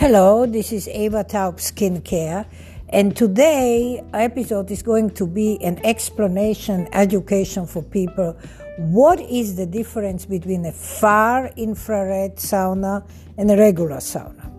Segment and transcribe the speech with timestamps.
[0.00, 2.46] Hello, this is Eva Taub Skincare,
[2.88, 8.34] and today episode is going to be an explanation, education for people.
[8.78, 13.06] What is the difference between a far infrared sauna
[13.36, 14.50] and a regular sauna?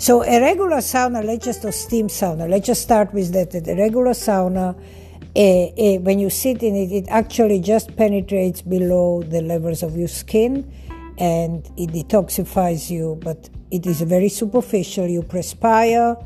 [0.00, 2.48] So, a regular sauna, let's just do steam sauna.
[2.48, 3.50] Let's just start with that.
[3.50, 9.24] The regular sauna, uh, uh, when you sit in it, it actually just penetrates below
[9.24, 10.72] the levels of your skin
[11.18, 15.06] and it detoxifies you, but it is very superficial.
[15.06, 16.16] You perspire,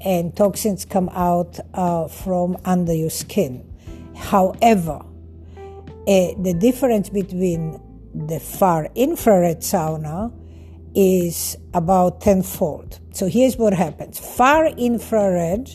[0.00, 3.66] and toxins come out uh, from under your skin.
[4.16, 5.04] However,
[6.06, 7.80] uh, the difference between
[8.14, 10.32] the far infrared sauna
[10.94, 12.98] is about tenfold.
[13.12, 15.70] So here's what happens far infrared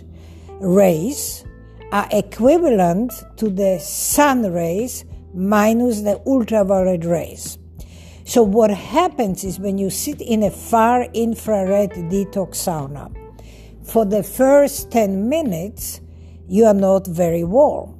[0.59, 1.45] rays
[1.91, 7.57] are equivalent to the sun rays minus the ultraviolet rays.
[8.27, 13.15] So, what happens is when you sit in a far infrared detox sauna,
[13.83, 16.01] for the first 10 minutes,
[16.47, 17.93] you are not very warm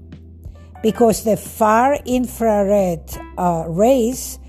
[0.81, 4.39] because the far infrared uh, rays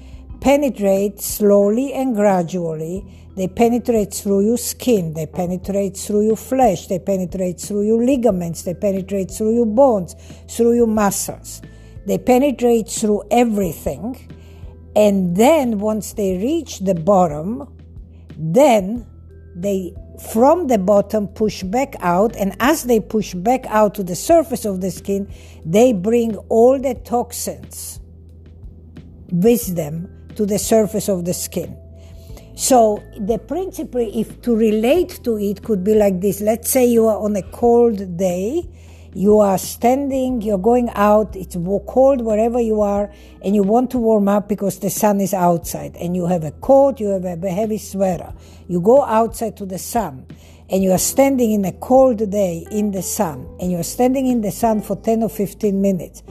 [0.40, 3.04] penetrate slowly and gradually.
[3.36, 8.62] They penetrate through your skin, they penetrate through your flesh, they penetrate through your ligaments,
[8.62, 10.16] they penetrate through your bones,
[10.48, 11.60] through your muscles.
[12.06, 14.35] They penetrate through everything
[14.96, 17.68] and then once they reach the bottom,
[18.38, 19.06] then
[19.54, 19.94] they
[20.32, 22.34] from the bottom push back out.
[22.36, 25.30] And as they push back out to the surface of the skin
[25.66, 28.00] they bring all the toxins
[29.30, 31.76] with them to the surface of the skin.
[32.54, 36.40] So the principle if to relate to it could be like this.
[36.40, 38.66] Let's say you are on a cold day
[39.16, 43.10] you are standing, you're going out, it's cold wherever you are,
[43.42, 46.50] and you want to warm up because the sun is outside, and you have a
[46.50, 48.34] coat, you have a heavy sweater.
[48.68, 50.26] You go outside to the sun,
[50.68, 54.42] and you are standing in a cold day in the sun, and you're standing in
[54.42, 56.22] the sun for 10 or 15 minutes.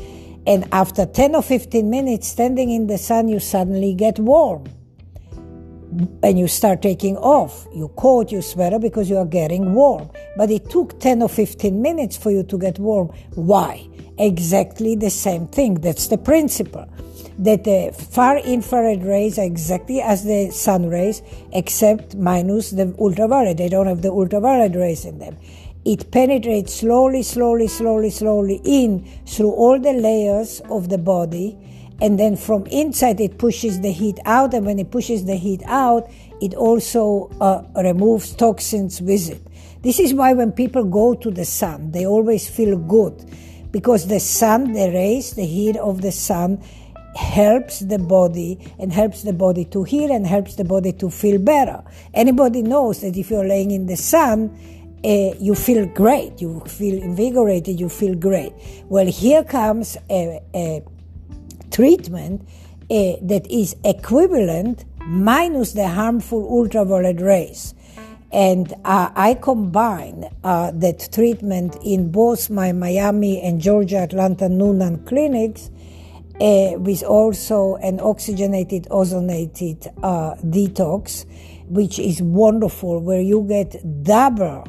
[0.46, 4.66] And after 10 or 15 minutes standing in the sun, you suddenly get warm
[6.24, 7.68] and you start taking off.
[7.74, 10.10] You coat your sweater because you are getting warm.
[10.38, 13.08] But it took 10 or 15 minutes for you to get warm.
[13.36, 13.88] Why?
[14.18, 15.76] Exactly the same thing.
[15.76, 16.86] That's the principle.
[17.40, 23.58] That the far infrared rays are exactly as the sun rays, except minus the ultraviolet.
[23.58, 25.38] They don't have the ultraviolet rays in them.
[25.84, 31.58] It penetrates slowly, slowly, slowly, slowly in through all the layers of the body
[32.02, 35.62] and then from inside it pushes the heat out and when it pushes the heat
[35.66, 36.10] out
[36.42, 39.42] it also uh, removes toxins with it.
[39.82, 43.24] This is why when people go to the sun they always feel good
[43.72, 46.62] because the sun the rays the heat of the sun
[47.16, 51.40] helps the body and helps the body to heal and helps the body to feel
[51.40, 51.82] better.
[52.14, 54.52] Anybody knows that if you're laying in the sun
[55.06, 58.52] uh, you feel great, you feel invigorated, you feel great.
[58.90, 60.84] Well, here comes a, a
[61.75, 62.41] treatment
[62.90, 67.75] uh, that is equivalent minus the harmful ultraviolet rays.
[68.31, 75.06] And uh, I combine uh, that treatment in both my Miami and Georgia Atlanta Newnan
[75.06, 75.69] clinics
[76.40, 81.25] uh, with also an oxygenated, ozonated uh, detox,
[81.68, 84.66] which is wonderful, where you get double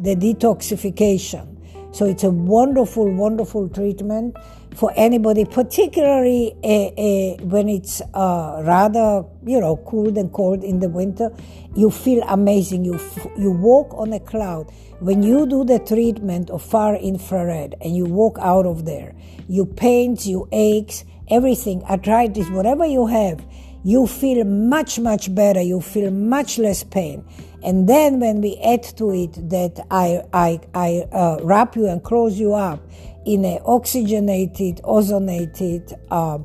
[0.00, 1.56] the detoxification.
[1.94, 4.36] So it's a wonderful, wonderful treatment
[4.78, 10.78] for anybody, particularly uh, uh, when it's uh, rather, you know, cool and cold in
[10.78, 11.32] the winter.
[11.74, 12.84] You feel amazing.
[12.84, 14.70] You f- you walk on a cloud.
[15.00, 19.16] When you do the treatment of far infrared and you walk out of there,
[19.48, 23.44] you pains, you aches, everything, arthritis, whatever you have,
[23.84, 25.60] you feel much much better.
[25.60, 27.24] You feel much less pain.
[27.62, 32.02] And then when we add to it that I I I uh, wrap you and
[32.02, 32.80] close you up
[33.24, 36.38] in an oxygenated, ozonated uh,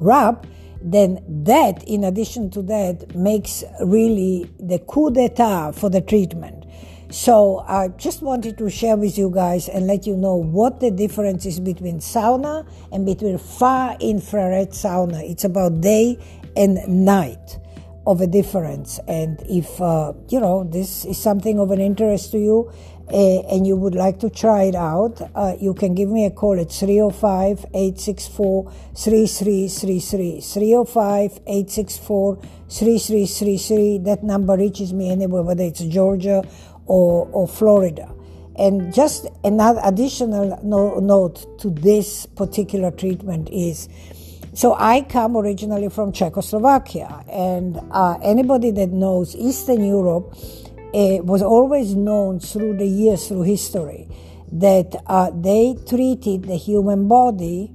[0.00, 0.46] wrap,
[0.80, 6.55] then that, in addition to that, makes really the coup d'etat for the treatment.
[7.10, 10.90] So I just wanted to share with you guys and let you know what the
[10.90, 15.22] difference is between sauna and between far infrared sauna.
[15.22, 16.18] It's about day
[16.56, 17.58] and night
[18.08, 18.98] of a difference.
[19.06, 22.72] And if, uh, you know, this is something of an interest to you
[23.08, 26.30] uh, and you would like to try it out, uh, you can give me a
[26.30, 30.40] call at 305 864 3333.
[30.40, 32.36] 305 864
[32.68, 33.98] 3333.
[33.98, 36.42] That number reaches me anywhere, whether it's Georgia
[36.86, 38.12] or, or Florida.
[38.58, 43.88] And just another additional no, note to this particular treatment is
[44.56, 51.42] So I come originally from Czechoslovakia, and uh, anybody that knows Eastern Europe uh, was
[51.42, 54.08] always known through the years, through history,
[54.52, 57.70] that uh, they treated the human body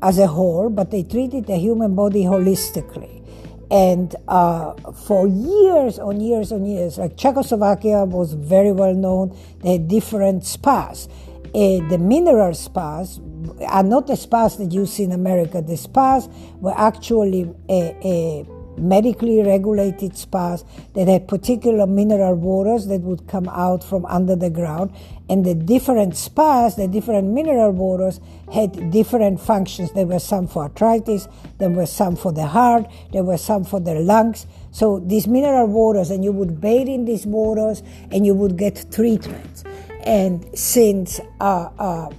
[0.00, 3.23] as a whole, but they treated the human body holistically.
[3.70, 9.72] And uh, for years on years on years, like Czechoslovakia was very well known, they
[9.72, 11.08] had different spas.
[11.54, 13.20] Uh, the mineral spas
[13.68, 15.62] are not the spas that you see in America.
[15.62, 16.28] The spas
[16.60, 18.46] were actually a, a
[18.78, 24.50] medically regulated spas that had particular mineral waters that would come out from under the
[24.50, 24.94] ground.
[25.28, 28.20] And the different spas, the different mineral waters,
[28.52, 29.92] had different functions.
[29.92, 31.28] There were some for arthritis,
[31.58, 34.46] there were some for the heart, there were some for the lungs.
[34.70, 38.92] So these mineral waters, and you would bathe in these waters and you would get
[38.92, 39.64] treatments.
[40.04, 42.10] And since uh, uh,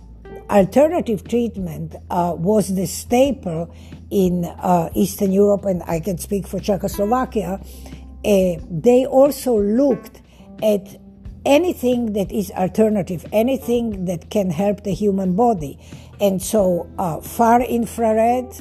[0.50, 3.74] alternative treatment uh, was the staple
[4.12, 10.22] in uh, Eastern Europe, and I can speak for Czechoslovakia, uh, they also looked
[10.64, 10.98] at
[11.46, 15.80] anything that is alternative, anything that can help the human body.
[16.20, 18.56] And so uh, far infrared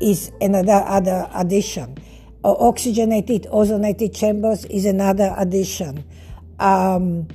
[0.00, 1.98] is another other addition.
[2.44, 6.04] Uh, oxygenated, ozonated chambers is another addition.
[6.58, 7.28] Um,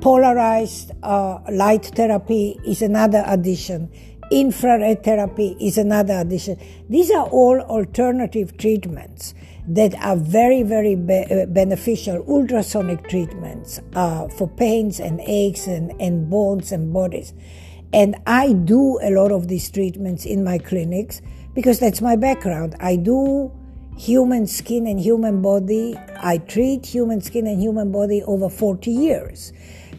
[0.00, 3.90] polarized uh, light therapy is another addition
[4.40, 6.58] infrared therapy is another addition.
[6.88, 9.34] These are all alternative treatments
[9.68, 12.24] that are very, very be- uh, beneficial.
[12.26, 17.34] Ultrasonic treatments uh, for pains and aches and, and bones and bodies.
[17.92, 21.20] And I do a lot of these treatments in my clinics
[21.54, 22.74] because that's my background.
[22.80, 23.52] I do
[23.98, 25.98] human skin and human body.
[26.16, 29.52] I treat human skin and human body over 40 years.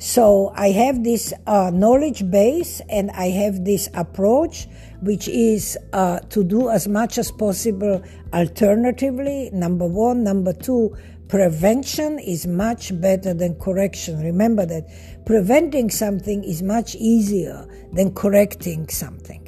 [0.04, 4.68] So I have this uh, knowledge base and I have this approach,
[5.00, 8.04] which is uh, to do as much as possible
[8.34, 10.26] alternatively, number one.
[10.26, 10.94] Number two,
[11.30, 14.20] prevention is much better than correction.
[14.20, 14.90] Remember that
[15.26, 19.43] preventing something is much easier than correcting something.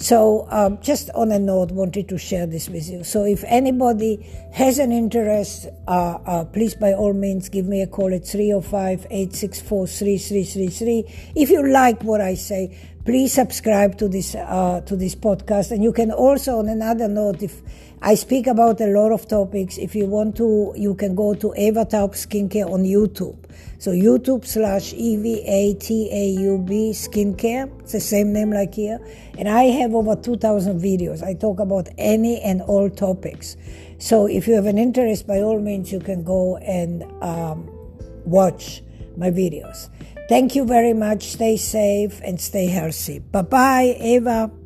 [0.00, 3.04] So, um, just on a note, wanted to share this with you.
[3.04, 7.86] So, if anybody has an interest, uh, uh, please by all means give me a
[7.86, 11.04] call at 305 864 3333.
[11.36, 12.74] If you like what I say,
[13.04, 15.70] please subscribe to this uh, to this podcast.
[15.70, 17.62] And you can also, on another note, if
[18.02, 21.52] I speak about a lot of topics, if you want to, you can go to
[21.56, 23.36] Eva Taub Skincare on YouTube.
[23.78, 27.70] So YouTube slash E V A T A U B Skincare.
[27.80, 28.98] It's the same name like here.
[29.38, 31.22] And I have over 2,000 videos.
[31.22, 33.56] I talk about any and all topics.
[33.98, 37.70] So if you have an interest, by all means, you can go and um,
[38.24, 38.82] watch
[39.16, 39.88] my videos.
[40.30, 41.24] Thank you very much.
[41.24, 43.18] Stay safe and stay healthy.
[43.18, 44.59] Bye bye, Eva.